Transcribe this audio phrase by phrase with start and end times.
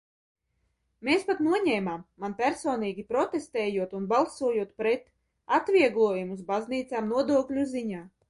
[1.07, 5.05] "Mēs pat noņēmām, man personīgi protestējot un balsojot "pret",
[5.61, 8.03] atvieglojumus baznīcām nodokļu ziņā."